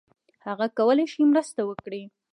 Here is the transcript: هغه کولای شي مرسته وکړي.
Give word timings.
هغه 0.47 0.65
کولای 0.77 1.07
شي 1.13 1.21
مرسته 1.33 1.61
وکړي. 1.65 2.03